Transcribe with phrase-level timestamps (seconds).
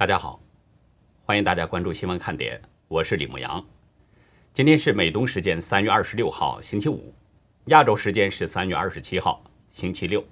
[0.00, 0.40] 大家好，
[1.26, 2.58] 欢迎大家关注新闻看点，
[2.88, 3.62] 我是李牧阳。
[4.50, 7.12] 今天是美东时间三月二十六号星期五，
[7.66, 10.24] 亚洲时间是三月二十七号星期六。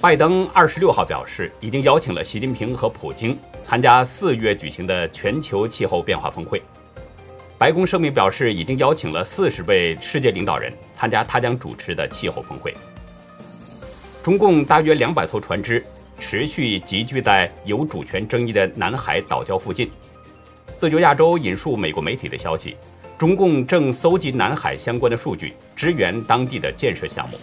[0.00, 6.60] 拜登二十六号表示，已经邀请了习近平和普京参加四月举行的全球气候变化峰会。
[7.56, 12.74] 白宫声明表示，已经邀请了四十位世界领导人参加他将主持的气候峰会。
[14.20, 15.86] 中共大约两百艘船只。
[16.18, 19.90] 持续集聚在有主权争议的南海岛礁附近。
[20.76, 22.76] 自由亚洲引述美国媒体的消息，
[23.16, 27.38] 中共正搜集南海相关的数据，支援当地的建设项目。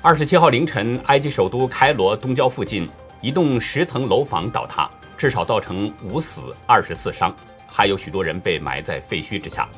[0.00, 2.88] 二十七号凌晨，埃及首都开罗东郊附近
[3.20, 7.34] 一栋十层楼房倒塌，至少造成五死二十四伤，
[7.66, 9.68] 还有许多人被埋在废墟之下。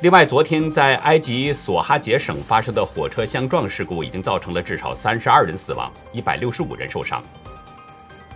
[0.00, 7.22] 另外，昨天在埃及索哈杰省发生的火车相撞事故，已经造成了至少三十二人死亡，一百六十五人受伤。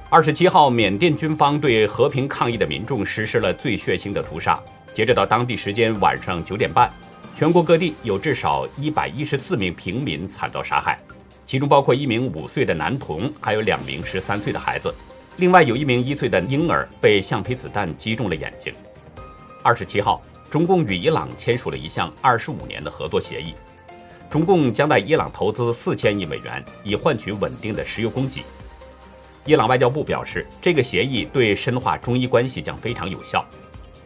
[0.08, 4.58] 二十七号，缅甸军方对和平抗议的民众实施了最血腥的屠杀。
[4.94, 6.90] 截止到当地时间晚上九点半，
[7.34, 10.96] 全国各地有至少一百一十四名平民惨遭杀害，
[11.44, 14.94] 其中包括一名五岁的男童，还有两名十三岁的孩子。
[15.36, 18.72] 另外，有一名一岁的婴儿被橡皮子弹击中了眼睛。
[19.62, 20.22] 二十七号。
[20.50, 23.54] 中共与伊朗签署了一项二十五年的合作协议，
[24.30, 28.42] 中共将在伊朗投资四千亿美元，以换取稳定的石油供给。
[29.44, 33.44] 伊朗外交部表示，这个协议对深化中伊关系将非常有效。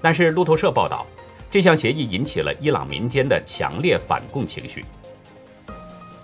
[0.00, 1.06] 但是路透社报道，
[1.48, 4.84] 这项协议引起了伊朗民间的强烈反共情绪。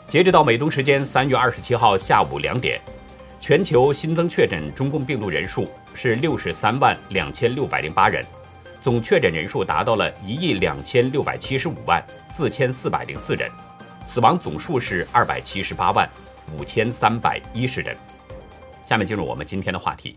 [0.08, 2.80] 截止到美东时间三月二十七号下午两点，
[3.41, 8.25] 全球新增确诊中共病毒人数是六十三万两千六百零八人。
[8.80, 13.50] 总确诊人数达到了一亿两千六百七十五万四千四百零四人，
[14.06, 16.08] 死亡总数是二百七十八万
[16.56, 17.96] 五千三百一十人。
[18.84, 20.16] 下面进入我们今天的话题。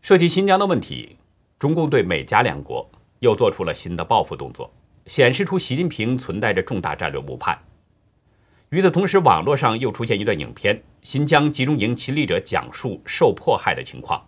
[0.00, 1.16] 涉及新疆的问题，
[1.60, 4.70] 中共对美加两国又做出了新的报复动作，
[5.06, 7.56] 显示出习近平存在着重大战略误判。
[8.70, 14.20] 与此同时，网络上又出现一段影片，新疆集中营亲历者讲述受迫害的情况。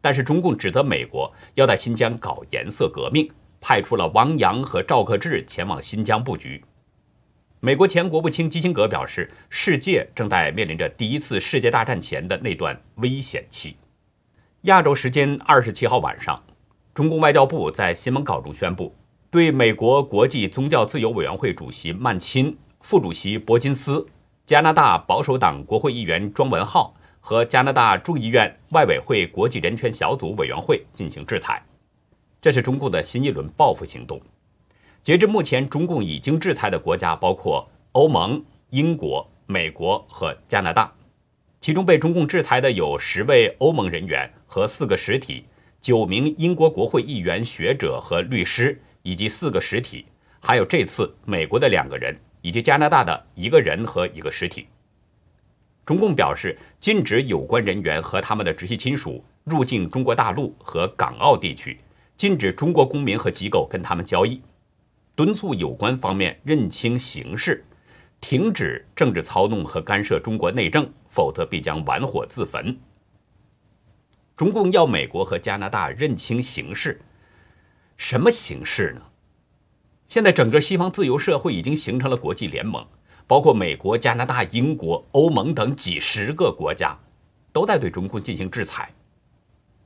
[0.00, 6.64] 但是中共指责美国要在新疆搞颜色革命，派出了汪洋和赵克志前往新疆布局。
[7.60, 13.76] 美国前国务卿基辛格表示，世界正在面临着第一次世界大战前的那段危险期。
[14.62, 16.40] 亚洲时间二十七号晚上，
[16.94, 18.94] 中共外交部在新闻稿中宣布，
[19.28, 24.06] 对美国国际宗教自由委员会主席曼钦、副主席伯金斯、
[24.46, 26.94] 加拿大保守党国会议员庄文浩。
[27.28, 31.62] 和加拿大众议院外委会国际人权小组委员会进行制裁，
[32.40, 34.18] 这是中共的新一轮报复行动。
[35.04, 40.90] 截至目前，中共已经制裁的国家包括欧盟、英国、美国和加拿大，
[41.60, 45.44] 其中被中共制裁的有十位欧盟人员和四个实体，
[45.82, 50.06] 九名英国国会议员、学者和律师以及四个实体，
[50.40, 54.66] 还有这次美国的两个人以及加拿大的一个人和一个实体。
[55.88, 61.80] 中共表示，禁止有关人员和他们的直系亲属入境中国大陆和港澳地区，
[62.14, 64.42] 禁止中国公民和机构跟他们交易，
[65.14, 67.64] 敦促有关方面认清形势，
[68.20, 72.78] 停止政治操弄和干涉中国内政，否则必将玩火自焚。
[74.36, 77.00] 中共要美国和加拿大认清形势，
[77.96, 79.00] 什么形势呢？
[80.06, 82.86] 现在整个西方自由社会已经形成了国际联盟。
[83.28, 86.98] 包括美国、加拿大、英国、欧盟等几十个国家，
[87.52, 88.90] 都在对中共进行制裁。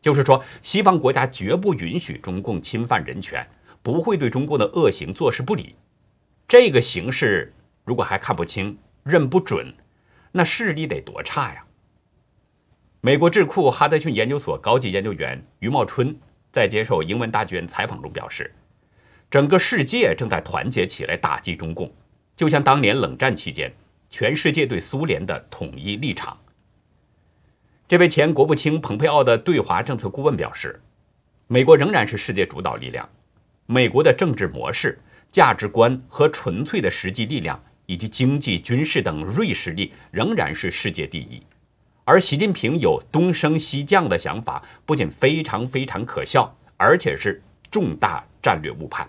[0.00, 3.46] 就是说，西方国家绝不允许中共侵犯人权，
[3.82, 5.74] 不会对中共的恶行坐视不理。
[6.46, 7.52] 这个形势
[7.84, 9.74] 如果还看不清、认不准，
[10.30, 11.64] 那势力得多差呀！
[13.00, 16.16] 美国智库哈德逊研究所高级研究员余茂春
[16.52, 18.54] 在接受英文大卷采访中表示，
[19.28, 21.92] 整个世界正在团结起来打击中共。
[22.42, 23.72] 就像当年冷战期间，
[24.10, 26.36] 全世界对苏联的统一立场。
[27.86, 30.82] 这位前国务卿蓬佩奥的对华政策顾问表示，
[31.46, 33.08] 美国仍然是世界主导力量，
[33.66, 34.98] 美国的政治模式、
[35.30, 41.40] 价值观和纯粹的实际力量，以及经济、军事等锐实力仍然是世界第一。
[42.02, 47.40] 而习近平有东升西降的想法，不仅非常非常可笑，而且是
[47.70, 49.08] 重大战略误判。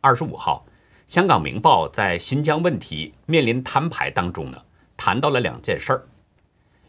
[0.00, 0.66] 二十五号。
[1.10, 4.62] 香港《明报》在新疆问题面临摊牌当中呢，
[4.96, 6.06] 谈到了两件事儿，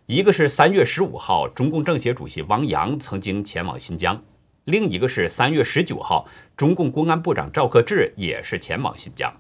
[0.06, 4.24] 一个是三月十五号中共政协主席汪洋曾经前往新疆，
[4.66, 9.36] 另一个是三月十九号中共公安部长赵克志也是前往新疆。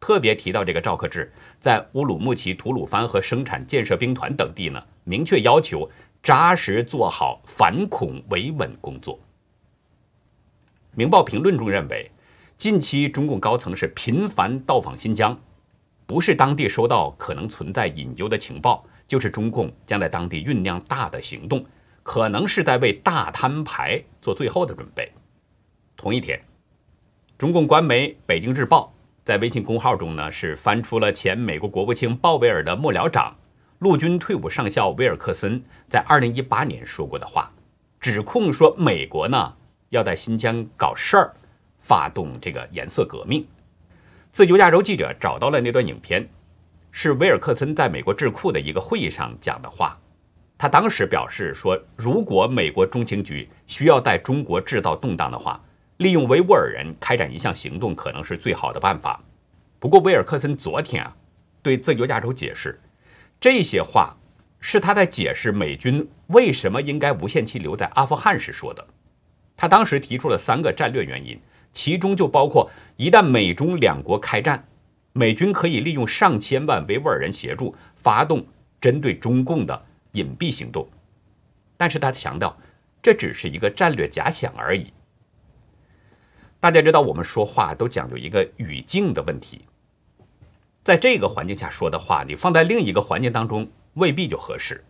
[0.00, 1.30] 特别提到这个赵克志，
[1.60, 5.86] 在乌鲁木齐、吐鲁番和生产建设兵团等地呢，明确要求
[6.22, 9.16] 扎实做好反恐维稳工作。
[10.94, 12.10] 《明报》评论中认为，
[12.58, 15.38] 近期中共高层是频繁到访新疆，
[16.06, 21.64] 不是当地收到可能存在隐忧的情报，就是中共将在当地酝酿大的行动，
[22.02, 25.08] 可能是在为大摊牌做最后的准备。
[25.96, 26.42] 同一天，
[27.38, 28.92] 中共官媒《北京日报》
[29.24, 33.36] 在微信公号中呢，是翻出了前美国国务卿鲍威尔的幕僚长。
[33.78, 37.52] 陆军退伍上校威尔克森在二零一八年说过的话，
[38.00, 39.54] 指控说美国呢
[39.90, 41.36] 要在新疆搞事儿，
[41.80, 43.46] 发动这个颜色革命。
[44.30, 46.28] 自由亚洲记者找到了那段影片，
[46.90, 49.98] 是威尔克森在美国智库的一个会议上讲的话。
[50.56, 55.60] 他当时表示说，如果美国中情局需要在中国制造动荡的话，
[55.98, 59.22] 利用维吾尔人开展一项行动可能是最好的办法。
[59.78, 61.16] 不过，威尔克森昨天啊
[61.62, 62.78] 对自由亚洲解释。
[63.40, 64.16] 这些话
[64.58, 68.84] 是他在解释美军为什么应该无限期留在阿富汗时说的。
[69.56, 71.40] 他当时提出了三个战略原因，
[71.78, 74.66] 其中就包括一旦美中两国开战，
[75.12, 78.44] 美军可以利用上千万维吾尔人协助发动
[78.80, 80.88] 针对中共的隐蔽行动。
[81.76, 82.58] 但是他强调，
[83.00, 84.92] 这只是一个战略假想而已。
[86.58, 89.60] 大家知道，我们说话都讲究一个语境的问题。
[90.82, 94.84] 在这个环境下说的话，你放在另一个环境当中未必就合适。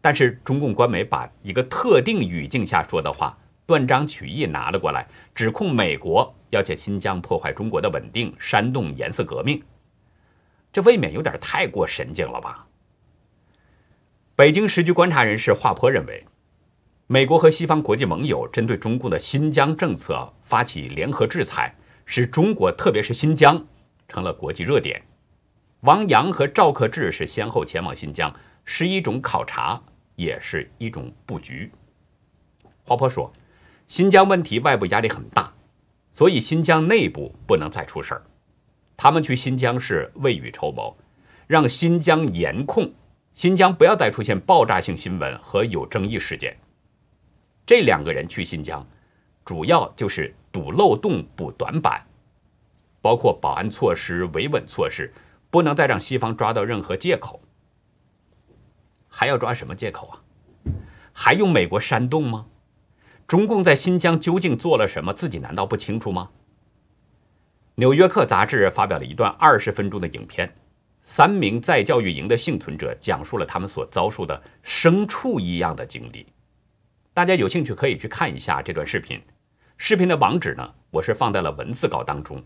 [0.00, 3.36] 但是中共官媒把一个特定语境下说的话
[3.68, 9.62] 断章取义拿了过来，指控美国要借新疆破坏中国的稳定，煽动颜色革命，
[10.72, 12.66] 这未免有点太过神经了吧？
[14.34, 16.24] 北京时局观察人士华坡认为，
[17.08, 21.74] 美国和西方国际盟友针对中共的新疆政策发起联合制裁，
[22.06, 23.66] 使中国特别是新疆
[24.08, 25.02] 成了国际热点。
[25.80, 29.78] 王阳和赵克志是先后前往新疆，是一种考察，
[30.16, 31.70] 也是一种布局。
[32.82, 33.30] 华坡说，
[33.88, 35.52] 新疆问题外部压力很大，
[36.12, 38.22] 所以新疆内部不能再出事儿。
[38.96, 40.94] 他们去新疆是未雨绸缪，
[41.46, 42.92] 让新疆严控，
[43.32, 46.54] 新疆不要再出现爆炸性新闻和有争议事件。
[47.64, 48.86] 这两个人去新疆，
[49.42, 52.06] 主要就是堵漏洞、补短板，
[53.00, 55.12] 包括保安措施、维稳措施。
[55.50, 57.40] 不能再让西方抓到任何借口，
[59.08, 60.20] 还要抓什么借口啊？
[61.14, 62.44] 还用美国煽动吗？
[63.28, 65.12] 中共在新疆究竟做了什么？
[65.12, 66.30] 自己难道不清楚吗？
[67.74, 70.50] 《纽约客》杂志发表了一段二十分钟的影片，
[71.02, 76.26] 三名在教育营的幸存者讲述了他们所遭受的牲畜一样的经历。
[77.12, 79.20] 大家有兴趣可以去看一下这段视频，
[79.76, 82.42] 视频的网址呢，我是放在了文字稿当中。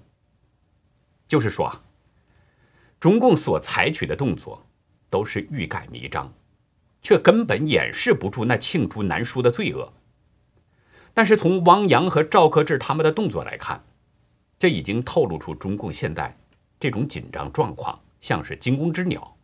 [1.28, 1.80] 就是说啊。
[2.98, 4.64] 中共所采取的动作
[5.10, 6.32] 都是欲盖弥彰，
[7.00, 9.92] 却根本掩饰不住那罄竹难书的罪恶。
[11.14, 13.84] 但是从汪洋和赵克志他们的动作来看，
[14.58, 16.36] 这已经透露出中共现在
[16.78, 19.36] 这种紧张状况像是惊弓之鸟，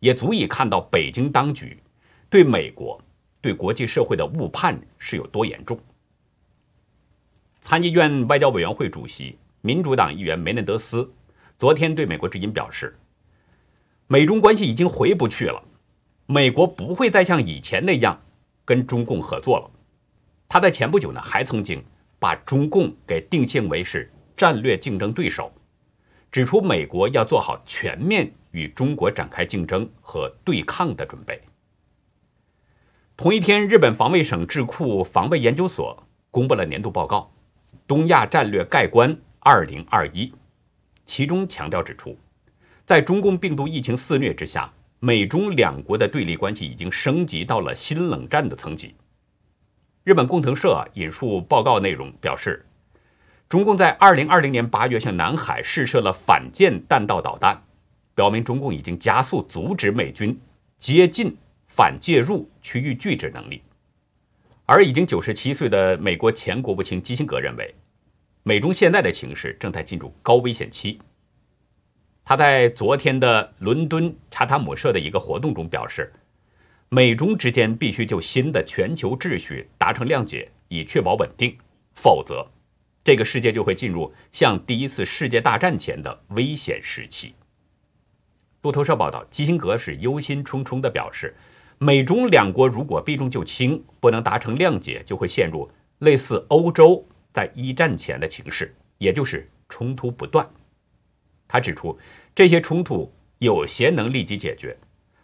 [0.00, 1.82] 也足以看到北京当局
[2.30, 3.00] 对美国、
[3.40, 5.78] 对国际社会的误判是有多严重。
[7.60, 11.12] 参议院外交委员会主席、民主党议员梅内德斯。
[11.58, 12.98] 昨天对美国之音表示，
[14.08, 15.62] 美中关系已经回不去了，
[16.26, 18.20] 美国不会再像以前那样
[18.64, 19.70] 跟中共合作了。
[20.52, 21.82] 他在前不久呢，还曾经
[22.18, 25.50] 把中共给定性为是战略竞争对手，
[26.30, 31.40] 指出美国要做好全面与中国展开竞争和对抗的准备。
[33.16, 37.32] 同一天，日本防卫省智库防卫研究所公布了年度报告
[37.86, 40.26] 《东亚战略概观二零二一》。
[41.06, 42.14] 其中强调指出，
[42.84, 48.94] 在中共病毒疫情肆虐之下，美中两国的对立关系已经升级到了新冷战的层级。
[50.04, 52.66] 日本共同社引述报告内容表示，
[53.48, 57.62] 中共在2020年8月向南海试射了反舰弹道导弹，
[58.14, 60.36] 表明中共已经加速阻止美军
[60.76, 61.36] 接近
[61.68, 63.62] 反介入区域拒止能力。
[64.66, 67.74] 而已经97岁的美国前国务卿基辛格认为。
[68.44, 70.98] 美中现在的情势正在进入高危险期。
[72.24, 76.12] 他在昨天的伦敦查塔姆社的一个活动中表示，
[76.94, 81.56] 美中之间必须就新的全球秩序达成谅解，以确保稳定，
[81.94, 82.46] 否则
[83.02, 87.34] 这个世界就会进入像第一次世界大战前的危险时期。
[88.60, 91.34] 路透社报道，基辛格是忧心忡忡地表示，
[91.78, 95.70] 美中两国如果避重就轻，不能达成谅解，就会陷入
[96.00, 97.02] 类似欧洲。
[97.32, 100.46] 在一战前的情势，也就是冲突不断。
[101.48, 101.98] 他指出，
[102.34, 104.76] 这些冲突有些能立即解决，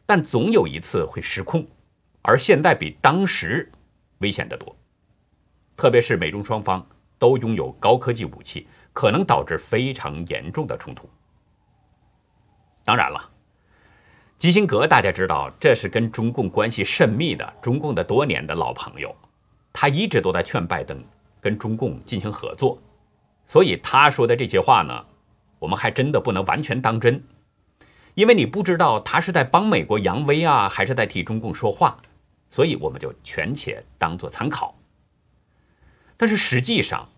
[0.08, 1.66] 但总有一次会失控，
[2.22, 3.70] 而现在比当时
[4.20, 4.74] 危险得多。
[5.76, 6.84] 特别是美中双方
[7.18, 11.06] 都拥有高科技武器，可能导致非常严重的冲突。
[12.86, 13.30] 当然了，
[14.38, 19.14] 基辛格大家知道，这是跟中共关系甚密的中共的多年的老朋友，
[19.74, 21.04] 他一直都在劝拜登
[21.38, 22.80] 跟中共进行合作，
[23.46, 25.04] 所以他说的这些话呢，
[25.58, 27.22] 我们还真的不能完全当真，
[28.18, 31.96] 因为你不知道他是在帮美国扬威啊，还是在替中共说话，
[32.50, 34.76] 所以我们就权且当做参考。
[36.16, 37.08] 但是实际上，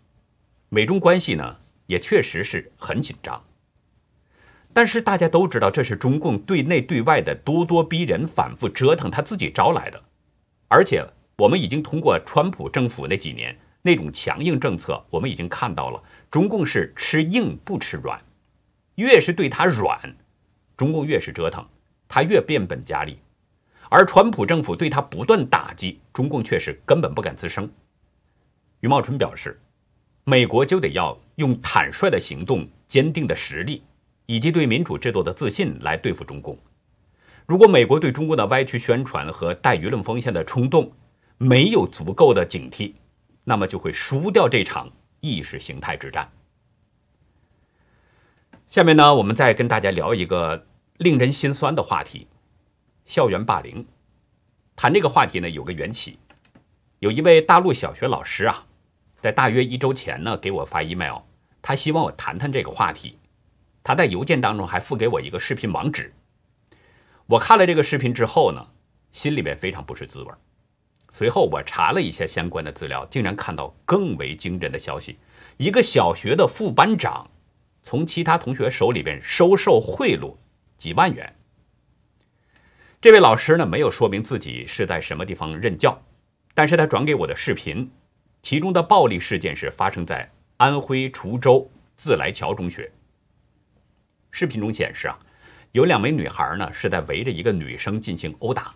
[0.68, 3.42] 美中关系呢也确实是很紧张。
[4.74, 10.02] 但是大家都知道，这是中共对内对外的咄咄逼人、反复折腾，他自己招来的。
[10.68, 11.02] 而且
[11.38, 18.22] 我们已经通过川普政府那几年那种强硬政策，我们已经看到了中共是吃硬不吃软，
[18.96, 20.14] 越是对他软，
[20.80, 21.62] 中共越是折腾，
[22.08, 23.18] 他越变本加厉。
[23.90, 27.70] 而川普政府对他不断打击，中共却是根本不敢吱声。
[28.80, 29.60] 余茂春表示，
[30.24, 33.82] 美国就得要用坦率的行动、坚定的实力，
[34.24, 36.56] 以及对民主制度的自信来对付中共。
[37.44, 40.90] 如果美国对中共的歪曲宣传和带舆论风险的冲动
[41.36, 42.94] 没有足够的警惕，
[43.44, 46.26] 那么就会输掉这场意识形态之战。
[48.66, 50.64] 下面呢，我们再跟大家聊一个
[51.00, 52.26] 令人心酸的话题——
[53.06, 53.86] 校园霸凌。
[54.76, 56.18] 谈这个话题呢，有个缘起，
[56.98, 58.66] 有一位大陆小学老师啊。
[59.18, 61.22] 在大约一周前呢，给我发 email，
[61.62, 63.18] 他希望我谈谈这个话题。
[63.82, 66.12] 他在邮件当中还附给我一个视频网址。
[67.24, 68.62] 我看了这个视频之后呢，
[69.10, 70.30] 心里面非常不是滋味。
[71.10, 75.16] 随后我查了一下相关的资料，竟然看到更为惊人的消息：
[75.56, 77.30] 一个小学的副班长
[77.82, 80.34] 从其他同学手里边收受贿赂
[80.80, 81.30] 几万元。
[83.02, 86.02] 这位老师呢，没有说明自己是在什么地方任教，
[86.54, 87.88] 但是他转给我的视频。
[88.40, 92.90] 其中的暴力事件是发生在安徽滁州自来桥中学。
[94.30, 95.18] 视频中显示啊，
[95.72, 98.74] 有两名女孩呢是在围着一个女生进行殴打，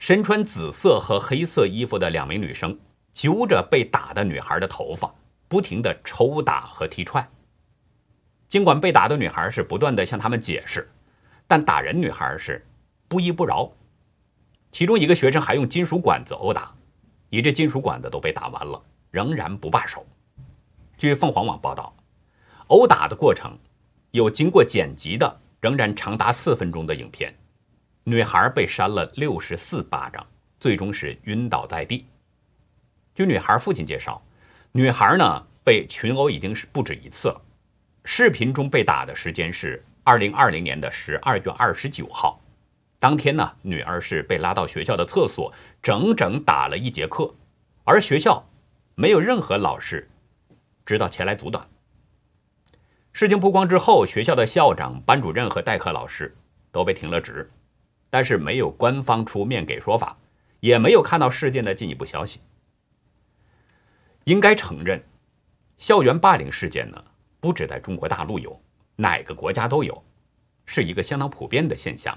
[0.00, 2.76] 身穿紫色和黑色衣服的两名女生
[3.12, 5.14] 揪着被打的女孩的头发，
[5.46, 7.30] 不停的抽打和踢踹。
[8.48, 10.90] 尽管被打的女孩是不断的向他们解释，
[11.52, 12.64] 但打人女孩是
[13.08, 13.70] 不依不饶。
[14.70, 16.74] 其中一个学生还用金属管子殴打。
[17.28, 20.06] 以致金属管子都被打完了，仍然不罢手。
[20.96, 21.94] 据凤凰网报道，
[22.68, 23.54] 殴打的过程
[24.12, 27.34] 有经过剪辑的，仍然长达四分钟的影片。
[28.04, 30.26] 女孩被扇了六十四巴掌，
[30.58, 32.06] 最终是晕倒在地。
[33.14, 34.22] 据女孩父亲介绍，
[34.72, 37.38] 女孩呢被群殴已经是不止一次了。
[38.04, 42.40] 视频中被打的时间是二零二零年的十二月二十九号。
[42.98, 47.34] 当天呢，女儿是被拉到学校的厕所，整整打了一节课，
[47.84, 48.48] 而学校
[48.94, 50.08] 没有任何老师
[50.84, 51.68] 知道前来阻挡。
[53.12, 56.34] 事情曝光之后，学校的校长、班主任和代课老师
[56.70, 57.50] 都被停了职，
[58.08, 60.16] 但是没有官方出面给说法，
[60.60, 62.40] 也没有看到事件的进一步消息。
[64.24, 65.04] 应该承认，
[65.76, 67.04] 校园霸凌事件呢，
[67.40, 68.60] 不止在中国大陆有，
[69.02, 70.02] 哪个国家都有，
[70.64, 72.16] 是一个相当普遍的现象。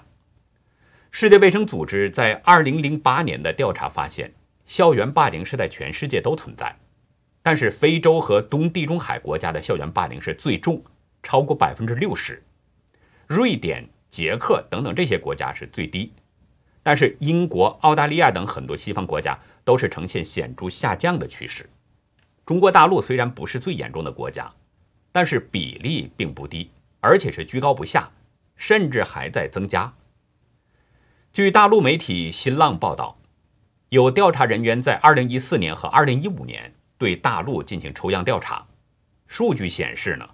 [1.09, 4.33] 世界卫生组织在2008年的调查发现，
[4.65, 6.77] 校园霸凌是在全世界都存在，
[7.41, 10.83] 但是非洲和东地中海国家的校园霸凌是最重，
[11.23, 12.35] 超过百分之六十；
[13.27, 16.13] 瑞典、捷克等等这些国家是最低，
[16.83, 21.67] 但是英国、澳大利亚等很多西方国家都是呈现显著下降的趋势。
[22.45, 24.53] 中国大陆虽然不是最严重的国家，
[25.11, 26.69] 但是比例并不低，
[27.05, 28.09] 而且是居高不下，
[28.55, 29.93] 甚至还在增加。
[31.31, 33.19] 据大陆媒体新浪报道，
[33.89, 38.65] 有调查人员在2014年和2015年对大陆进行抽样调查，
[39.27, 40.27] 数据显示呢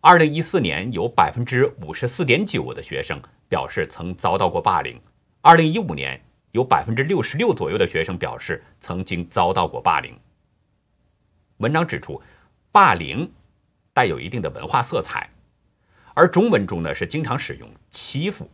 [0.00, 4.98] ，2014年有54.9%的学生表示曾遭到过霸凌
[5.42, 6.18] ，2015年
[6.52, 10.18] 有66%左右的学生表示曾经遭到过霸凌。
[11.58, 12.22] 文章指出，
[12.72, 13.30] 霸凌
[13.92, 15.28] 带有一定的文化色彩，
[16.16, 18.50] 而中文中呢是经常使用欺负。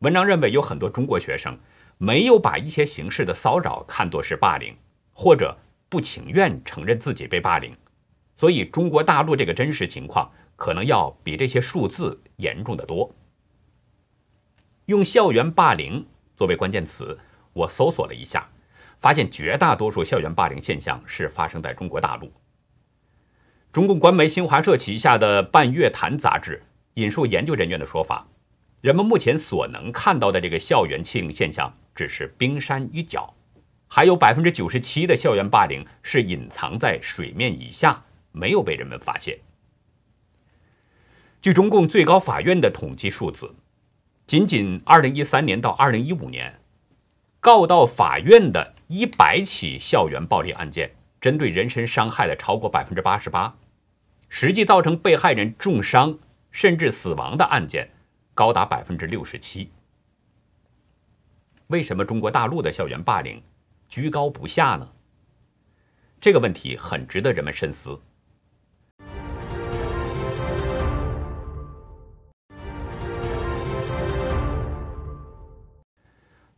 [0.00, 1.56] 文章认为，有很多中国学生
[1.96, 4.76] 没有把一些形式的骚扰看作是霸凌，
[5.12, 5.56] 或者
[5.88, 7.72] 不情愿承认自己被霸凌，
[8.34, 13.14] 所以中国大陆这个真实情况可能要比这些数字严重的多。
[14.86, 16.04] 用“校园霸凌”
[16.36, 17.16] 作为关键词，
[17.52, 18.48] 我搜索了一下，
[18.98, 22.32] 发现绝大多数校园霸凌现象是发生在中国大陆。
[23.72, 28.26] 中共官媒新华社旗下的《半月谈》杂志引述研究人员的说法。
[28.80, 33.32] 人们目前所能看到的这个校园欺凌现象，只是冰山一角，
[33.86, 39.38] 还有百分之九十七的校园霸凌是隐藏在水面以下，没有被人们发现。
[41.40, 43.54] 据中共最高法院的统计数字，
[44.26, 46.60] 仅仅二零一三年到二零一五年，
[47.38, 53.56] 告到法院的一百起校园暴力案件，针对人身伤害的超过百分之八十八，
[54.32, 56.16] 实际造成被害人重伤
[56.52, 57.90] 甚至死亡的案件
[58.32, 59.70] 高达百分之六十七。
[61.66, 63.42] 为什么中国大陆的校园霸凌
[63.88, 64.88] 居高不下呢？
[66.20, 68.00] 这个问题很值得人们深思。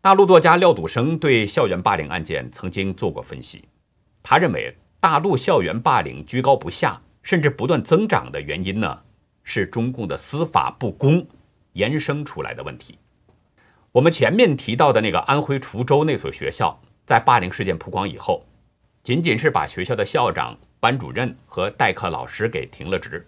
[0.02, 3.64] 大陆作家廖笃生对校园霸凌案件曾经做过分析，
[4.22, 9.02] 他认为大陆校园霸凌居高不下，甚至不断增长的原因呢，
[9.42, 11.26] 是中共的司法不公
[11.72, 12.98] 延伸出来的问题。
[13.92, 18.44] 我们前面提到的那个安徽滁州那所学校，在霸凌事件曝光以后，
[19.02, 23.26] 仅仅是把学校的校长、班主任和代课老师给停了职。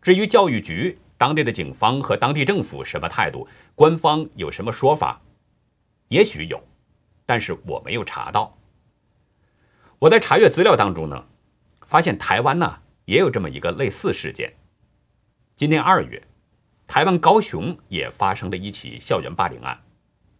[0.00, 3.46] 至于教育局、当地的警方和当地政府什么态度，
[3.76, 5.20] 官方有什么说法？
[6.08, 6.60] 也许有，
[7.24, 8.58] 但是我没有查到。
[10.00, 11.24] 我在查阅资料当中呢，
[11.86, 14.52] 发现台湾呢也有这么一个类似事件。
[15.54, 16.22] 今年二月，
[16.86, 19.80] 台湾高雄也发生了一起校园霸凌案，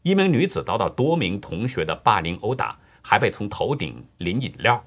[0.03, 4.85] 一名女子遭到多名同学的霸凌殴打，还被从头顶淋饮料。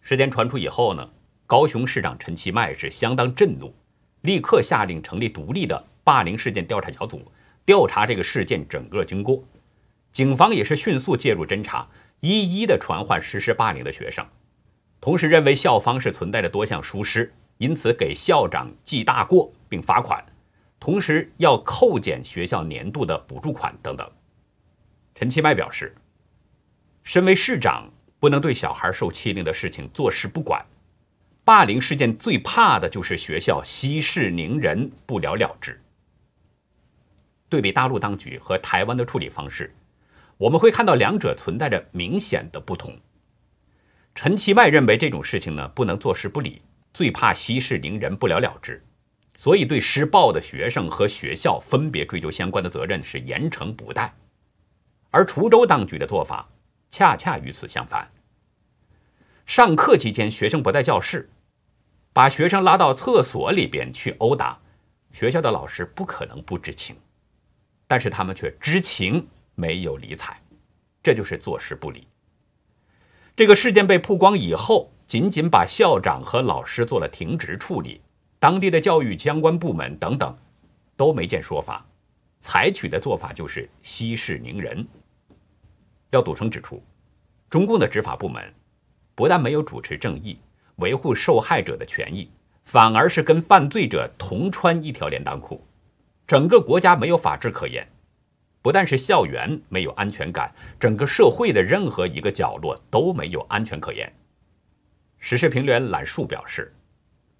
[0.00, 1.10] 事件传出以后呢，
[1.46, 3.74] 高雄市长陈其迈是相当震怒，
[4.22, 7.30] 立刻下令成立独立的霸凌事件调查小组。
[7.64, 9.44] 调查这个事件整个经过，
[10.10, 14.26] 警方也是迅速介入侦查，一一的传唤实施霸凌的学生，
[15.02, 20.24] 同时认为校方是存在着多项疏失，因此给校长记大过并罚款，
[20.78, 24.08] 同时要扣减学校年度的补助款等等。
[25.12, 25.92] 陈其迈表示，
[27.02, 30.64] 身为市长不能对小孩受欺凌的事情坐视不管，
[31.44, 35.82] 霸凌事件最怕的就是学校息事宁人，不了了之。
[37.48, 39.74] 对比大陆当局和台湾的处理方式，
[40.38, 42.96] 我们会看到两者存在着明显的不同。
[44.14, 48.84] 陈其迈认为这种事情呢不能坐视不理，最怕息事宁人不了了之，
[49.36, 54.14] 所以对施暴的学生和学校分别追究相关的责任是严惩不贷。
[55.10, 56.48] 而滁州当局的做法
[56.90, 58.10] 恰恰与此相反。
[59.44, 61.28] 上课期间学生不在教室，
[62.12, 64.58] 把学生拉到厕所里边去殴打，
[65.10, 66.96] 学校的老师不可能不知情。
[67.86, 70.40] 但是他们却知情没有理睬，
[71.02, 72.06] 这就是坐视不理。
[73.34, 78.00] 这个事件被曝光以后，仅仅把校长和老师做了停职处理，
[78.38, 80.36] 当地的教育相关部门等等
[80.98, 81.86] 都没见说法，
[82.40, 84.86] 采取的做法就是息事宁人。
[86.10, 86.82] 廖笃生指出，
[87.48, 88.52] 中共的执法部门
[89.14, 90.38] 不但没有主持正义，
[90.76, 92.30] 维护受害者的权益，
[92.64, 95.64] 反而是跟犯罪者同穿一条连裆裤。
[96.26, 97.90] 整个国家没有法治可言，
[98.62, 104.10] 不但是校园没有安全感，整个社会的任何一个角落都没有安全可言。
[105.18, 106.72] 时事评论员揽树表示，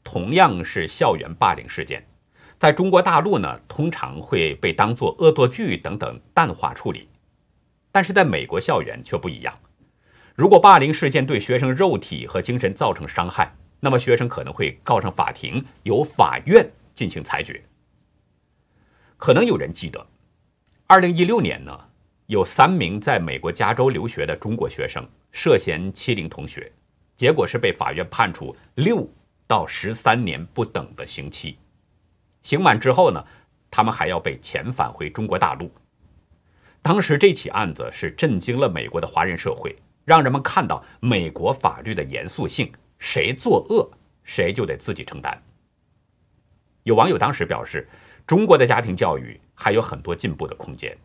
[0.02, 2.04] 同样是校园霸凌事件，
[2.58, 7.08] 在中国大陆呢，通常会被当作恶作剧等等淡化处理，
[7.92, 9.56] 但是在美国校园却不一样。
[10.34, 17.62] 如果霸凌事件对学生肉体和精神造成伤害，那么学生可能会告上法庭，由法院进行裁决。
[19.18, 20.04] 可能有人记得，
[20.92, 21.72] 二零一六年呢，
[22.26, 26.70] 有三名在美国加州留学的中国学生涉嫌欺凌同学，
[27.16, 29.08] 结果是被法院判处六
[29.46, 31.56] 到十三年不等的刑期。
[32.42, 33.24] 刑满之后呢，
[33.70, 35.72] 他们还要被遣返回中国大陆。
[36.82, 39.74] 当时这起案子是震惊了美国的华人社会，
[40.04, 43.90] 让人们看到美国法律的严肃性，谁作恶
[44.24, 45.42] 谁就得自己承担。
[46.82, 47.88] 有网友当时表示。
[48.26, 50.96] 中国的家庭教育还有很多进步的空间，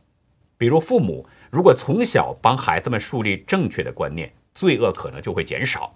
[0.58, 5.94] 比如父母如果从小帮孩子们树立正确的观念，罪恶可能就会减少。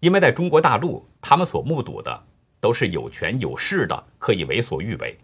[0.00, 2.24] 因为在中国大陆，他们所目睹的
[2.60, 5.18] 都是有权有势的可以为所欲为，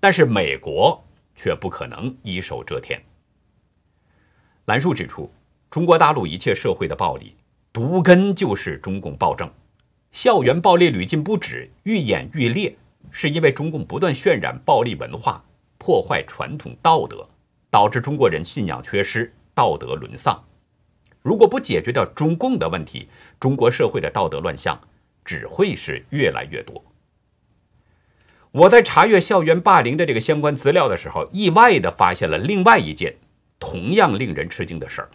[0.00, 1.02] 但是美国
[1.34, 3.00] 却不可能一手遮天。
[4.66, 5.32] 兰树指出，
[5.70, 7.36] 中国大陆一切社会的暴力
[7.72, 9.48] 毒根就是中共暴政，
[10.10, 12.76] 校园暴力屡禁不止，愈演愈烈。
[13.10, 15.44] 是因为中共不断渲染暴力文化，
[15.78, 17.28] 破坏传统道德，
[17.70, 20.44] 导致中国人信仰缺失，道德沦丧。
[21.22, 23.08] 如果不解决掉中共的问题，
[23.38, 24.80] 中国社会的道德乱象
[25.24, 26.82] 只会是越来越多。
[28.52, 33.16] 我在查阅校园霸凌的这个相关资料的时候，意外的发现了另外一件
[33.58, 35.10] 同样令人吃惊的事儿。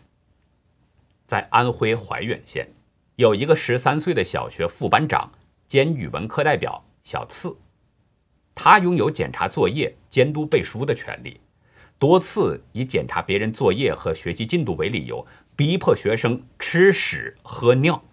[1.28, 2.70] 在安徽怀远县，
[3.16, 5.32] 有一个十三岁的小学副班长
[5.68, 7.58] 兼语文课代表小次，
[8.56, 11.40] 他拥有检查作业、监督背书的权利，
[12.00, 18.04] 多次以检查别人作业和学习进度为理由，逼迫学生吃屎喝尿，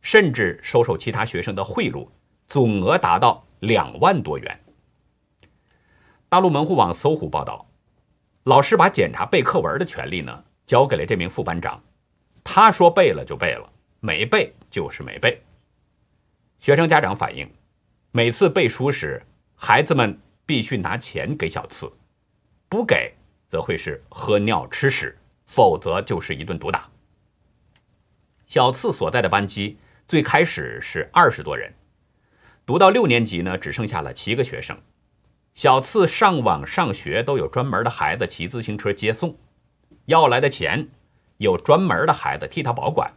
[0.00, 2.08] 甚至收受其他学生的贿赂，
[2.46, 4.60] 总额达到两万多元。
[6.28, 7.66] 大陆门户网搜狐报道，
[8.44, 11.82] 老师把检查背课文的权利呢，交给了这名副班长。
[12.44, 15.42] 他说背了就背了，没背就是没背。
[16.58, 17.50] 学生家长反映，
[18.10, 19.22] 每次背书时，
[19.60, 21.92] 孩子们必须拿钱给小次，
[22.68, 23.12] 不给
[23.48, 26.88] 则会是喝尿吃屎，否则就是一顿毒打。
[28.46, 31.74] 小次所在的班级最开始是二十多人，
[32.64, 34.80] 读到六年级呢，只剩下了七个学生。
[35.54, 39.36] 小次上网上学都有专门的孩子骑自行车接送，
[40.06, 40.88] 要来的钱。
[41.38, 43.12] 有专门的孩子替他保管，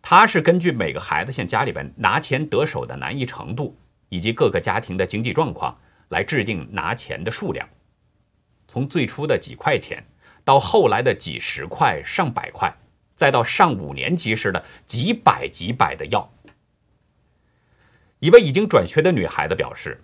[0.00, 3.76] 他是根据每个孩子向家里边拿钱得手的难易程度
[4.12, 5.74] 以及各个家庭的经济状况
[6.10, 7.66] 来制定拿钱的数量，
[8.68, 10.04] 从最初的几块钱，
[10.44, 12.70] 到后来的几十块、上百块，
[13.16, 16.30] 再到上五年级时的几百几百的要。
[18.18, 19.98] 一位已经转学的女孩子表示，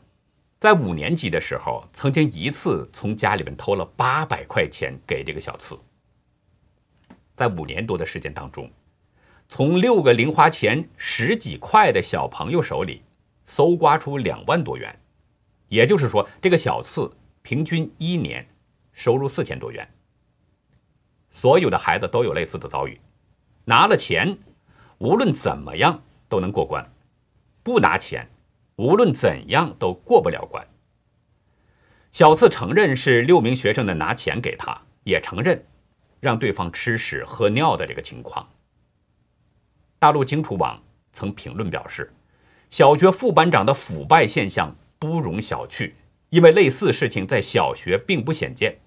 [0.59, 5.79] 在五年级的时候，曾经一次从家里面偷了八百块钱给这个小次。
[7.37, 8.73] 在五年多的时间当中，
[9.51, 13.03] 从六个零花钱十几块的小朋友手里
[13.49, 14.95] 搜刮出两万多元，
[15.69, 18.47] 也就是说，这个小次平均一年
[18.93, 19.89] 收入四千多元。
[21.31, 23.01] 所有的孩子都有类似的遭遇，
[23.65, 24.39] 拿了钱，
[24.99, 26.85] 无论怎么样都能过关；
[27.63, 28.29] 不拿钱，
[28.77, 30.69] 无论怎样都过不了关。
[32.13, 35.65] 小次承认是六名学生的拿钱给他，也承认。
[36.21, 38.47] 让对方吃屎喝尿的这个情况，
[40.01, 40.83] 大陆荆楚网
[41.13, 42.13] 曾评论表示，
[42.71, 45.93] 小学副班长的腐败现象不容小觑。
[46.31, 48.79] 因为类似事情在小学并不鲜见，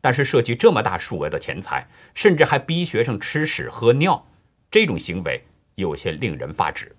[0.00, 4.26] 但是涉及这么大数额的钱财，甚至还逼学生吃屎喝尿，
[4.68, 5.40] 这种行为
[5.76, 6.92] 有些令人发指。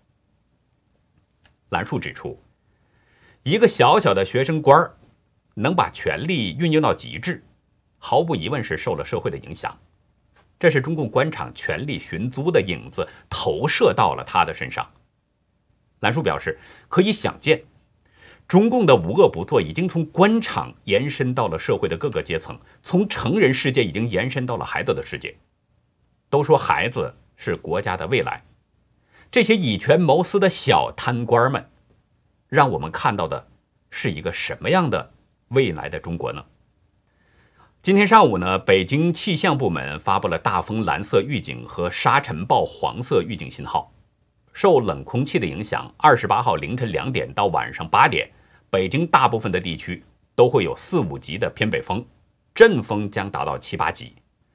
[1.72, 2.42] 兰树指出，
[3.44, 4.96] 一个小小的学生官儿
[5.56, 7.44] 能把权力运用到极致。
[7.98, 9.78] 毫无疑问是受了社会的影响，
[10.58, 14.90] 这是中共官场权力寻租的影子投射到了他的身上。
[16.04, 17.64] 兰叔表示，可以想见，
[18.46, 25.34] 中共的无恶不作已经从官场延伸到了社会的各个阶层，从成人世界已经延伸到了孩子的世界。
[26.30, 28.44] 都说孩子是国家的未来，
[29.32, 31.70] 这些以权谋私的小贪官们，
[32.50, 33.48] 让我们看到的
[33.90, 35.14] 是一个什么样的
[35.50, 36.44] 未来的中国呢？
[37.82, 43.93] 今天上午呢，北京气象部门发布了大风蓝色预警和沙尘暴黄色预警信号。
[44.54, 48.30] 受冷空气的影响，二十八号凌晨两点到晚上八点，
[48.70, 50.04] 北京大部分的地区
[50.36, 52.06] 都会有四五级的偏北风，
[52.56, 54.14] 阵风将达到七八级，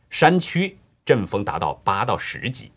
[0.09, 2.73] 山区阵风达到八到十级。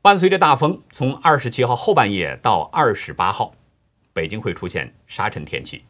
[0.00, 3.54] 伴随着大风，从二十七号后半夜到二十八号，
[4.12, 5.84] 北京会出现沙尘天气。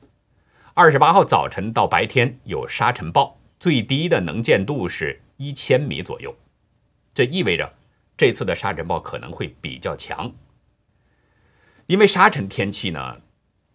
[0.72, 3.38] 二十八号早晨到白天有沙尘暴。
[3.60, 6.37] 最低的能见度是一千米左右，
[7.14, 7.72] 这意味着
[8.16, 10.33] 这次的沙尘暴可能会比较强。
[11.87, 13.20] 因为沙尘天气呢，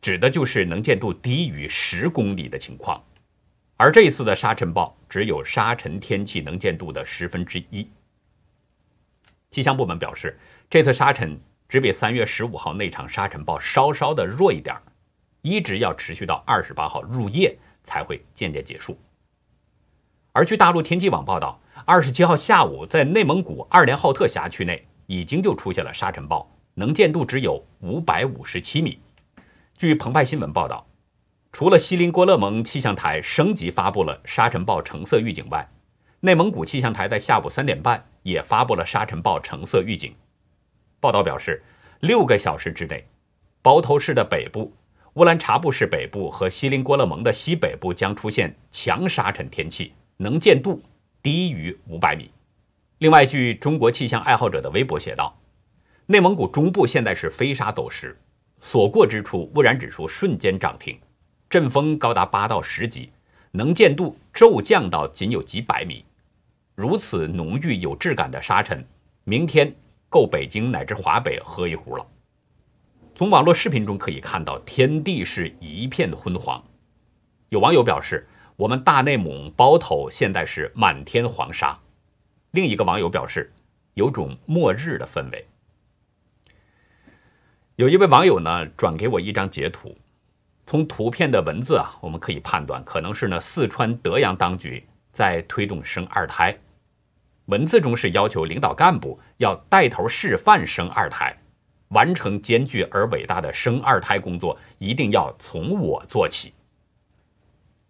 [0.01, 3.03] 指的就是能见度低于十公里的情况，
[3.77, 7.87] 而这一次的沙尘暴只有沙尘天气能见度的十分之一。
[9.51, 14.75] 气象部门表示，这次沙尘只比三月十五号那场沙尘暴稍稍的弱一点
[15.41, 18.97] 一直要持续到二十八号入夜才会渐渐结束。
[20.31, 28.99] 而据大陆天气网报道，二十七号下午，在内蒙古二连浩特辖区内已经就出现了沙尘暴，能见度只有五百五十七米。
[29.77, 30.85] 据澎湃新闻报道，
[31.51, 35.67] 除了锡林郭勒盟气象台升级发布了沙尘暴橙色预警外，
[36.19, 40.13] 内蒙古气象台在下午三点半也发布了沙尘暴橙色预警。
[40.99, 41.63] 报道表示，
[42.01, 43.05] 六个小时之内，
[43.61, 44.73] 包头市的北部、
[45.13, 49.93] 乌兰察布市北部和锡林郭勒盟的西北部将出现强沙尘天气。
[50.21, 50.81] 能见度
[51.21, 52.31] 低于五百米。
[52.99, 55.37] 另外，据中国气象爱好者的微博写道，
[56.05, 58.17] 内蒙古中部现在是飞沙走石，
[58.59, 60.99] 所过之处污染指数瞬间涨停，
[61.49, 63.11] 阵风高达八到十级，
[63.51, 66.05] 能见度骤降到仅有几百米。
[66.75, 68.85] 如此浓郁有质感的沙尘，
[69.23, 69.73] 明天
[70.09, 72.05] 够北京乃至华北喝一壶了。
[73.15, 76.63] 从网络视频中可以看到，天地是一片昏黄。
[77.49, 78.27] 有网友表示。
[78.59, 81.79] 我们大内蒙包头现在是满天黄沙。
[82.51, 83.53] 另一个网友表示，
[83.93, 85.47] 有种末日的氛围。
[87.77, 89.95] 有一位网友呢转给我一张截图，
[90.65, 96.53] 从图片的文字啊，我们可以判断，可能是呢四川德阳当局在推动生二胎。
[97.45, 101.33] 文字中是要求领导干部要带头示范生二胎，
[101.91, 106.51] 完成艰巨而伟大的生二胎工作，一定要从我做起。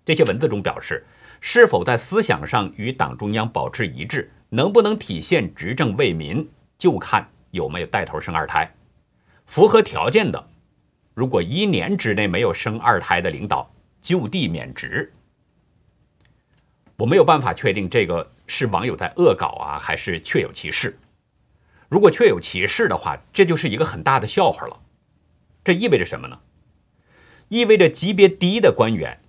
[0.10, 1.06] 这些文字中表示，
[1.40, 8.74] 是否在思想上与党中央保持一致，能不能体现执政为民，就看有没有带头生二胎。
[9.46, 10.50] 符合条件的，
[11.14, 15.14] 如果一年之内没有生二胎的领导，就地免职。
[16.98, 20.98] 我没有办法确定这个是网友在恶搞啊，还是确有其事。
[21.88, 24.82] 如果确有其事的话，这就是一个很大的笑话了。
[25.64, 26.40] 这意味着什么呢？
[27.50, 29.20] 意味着级别低的官员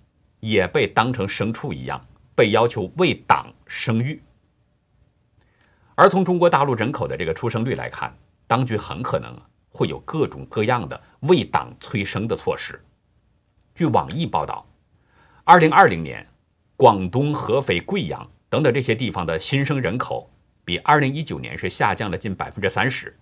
[0.41, 4.21] 也被当成牲畜一样，被要求为党生育。
[5.95, 8.13] 而从中国大陆人口的这个出生率来看，
[8.45, 9.35] 当局很可能。
[9.73, 12.77] 会有各种各样的为党催生的措施。
[13.73, 14.67] 据网易报道，
[15.45, 16.27] 二零二零年，
[16.75, 20.29] 广东、合肥、贵阳等等这些地方的新生人口
[20.65, 23.17] 比二零一九年是下降了近百分之三十，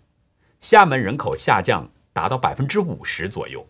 [0.60, 3.63] 厦门人口下降达到百分之五十左右。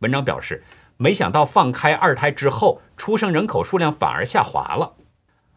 [0.00, 0.62] 文章表示，
[1.02, 4.96] 没想到放开二胎之后，出生人口数量反而下滑了。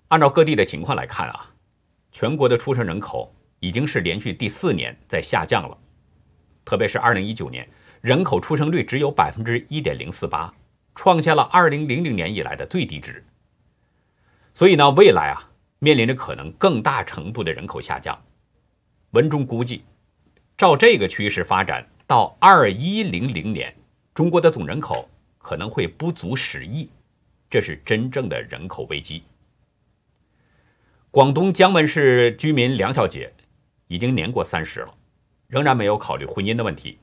[0.07, 1.51] 按照各地的情况来看啊，
[2.13, 5.77] 全国的出生人口已经是连续第四年在下降了。
[6.63, 7.67] 特别是二零一九年，
[7.99, 10.53] 人口出生率只有百分之一点零四八，
[10.95, 13.25] 创下了二零零零年以来的最低值。
[14.53, 18.17] 所以呢，未来啊，面临着可能更大程度的人口下降。
[19.11, 19.83] 文中估计，
[20.55, 23.75] 照这个趋势发展，到二一零零年，
[24.13, 25.09] 中国的总人口
[25.43, 26.89] 可能会不足十亿，
[27.47, 29.21] 这是真正的人口危机。
[31.11, 33.31] 广东江门市居民梁小姐
[33.87, 34.93] 已经年过三十了。
[35.47, 36.97] 仍然没有考虑婚姻的问题。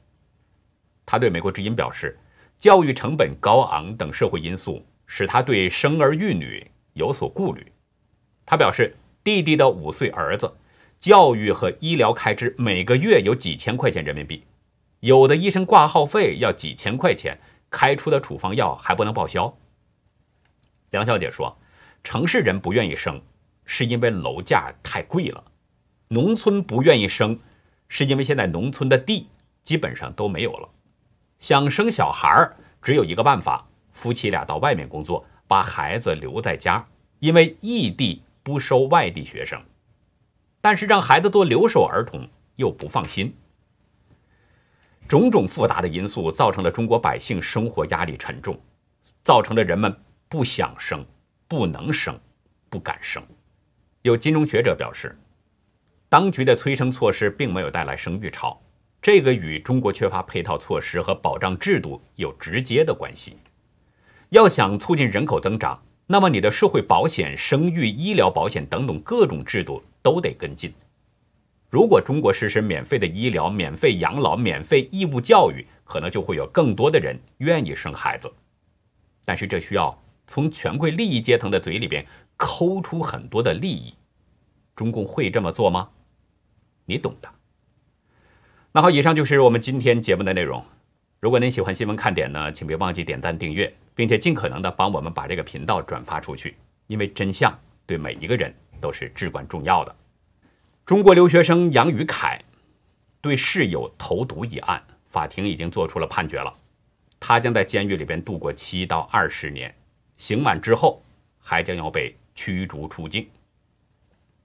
[1.06, 2.18] 她对美国之音表示，
[2.58, 7.64] 教育成本高昂等社会因素使她对生儿育女有所顾虑。
[8.44, 10.52] 她表示，弟弟的五岁儿子
[10.98, 14.42] 教育和医疗开支每个月有几千块钱人民币，
[14.98, 17.38] 有的医生挂号费要几千块钱，
[17.70, 19.56] 开出的处方药还不能报销。
[20.90, 21.56] 梁小姐说，
[22.02, 23.22] 城市人不愿意生，
[23.64, 25.42] 是因为楼价太贵了；
[26.08, 27.38] 农村不愿意生。
[27.92, 29.26] 是因为现在农村的地
[29.64, 30.68] 基本上都没有了，
[31.40, 36.86] 想生小孩儿只有一个办法，夫妻俩到外面工作，把孩子留在家，
[37.18, 39.60] 因为异地不收外地学生，
[40.60, 43.34] 但是让孩子做留守儿童又不放心，
[45.10, 48.56] 种种复杂的因素造成了中国百姓生活压力沉重，
[49.24, 49.92] 造成了人们
[50.28, 51.04] 不想生、
[51.48, 52.16] 不能生、
[52.68, 53.20] 不敢生。
[54.02, 55.18] 有金融学者表示。
[56.08, 58.60] 当局的催生措施并没有带来生育潮，
[59.02, 63.36] 这个与中国缺乏配套措施和保障制度有直接的关系。
[64.28, 70.72] 要想促进人口增长，那么你的社会保险、生育医疗保险等等各种制度都得跟进。
[71.70, 78.30] 如果中国实施免费的医疗、免费养老、免费义务教育，可能就会有更多的人愿意生孩子。
[79.24, 82.04] 但是这需要从权贵利益阶层的嘴里边
[82.36, 83.94] 抠出很多的利益。
[84.74, 85.90] 中共会这么做吗？
[86.86, 87.30] 你懂的。
[88.72, 90.64] 那好，以上就是我们今天节目的内容。
[91.20, 96.56] 如果您喜欢新闻看点呢，请别忘记点赞、订阅，并且尽可能的帮我们把这个频道转发出去，
[96.88, 97.56] 因为真相
[97.86, 99.94] 对每一个人都是至关重要的。
[100.90, 102.42] 中国留学生杨宇凯
[103.20, 106.52] 对室友投毒一案，法庭已经做出了判决了，
[107.20, 109.72] 他将在监狱里边度过七到二十年，
[110.16, 111.00] 刑满之后
[111.38, 113.24] 还将要被驱逐出境。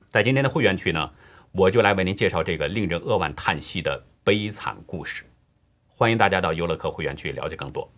[0.07, 1.11] 在今天的会员区呢。
[1.51, 5.23] 我就来为您介绍这个令人扼腕叹息的悲惨故事，
[5.87, 7.91] 欢迎大家到优乐客会员区了解更多。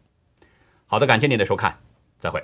[0.85, 1.77] 好的，感谢您的收看，
[2.17, 2.41] 再会。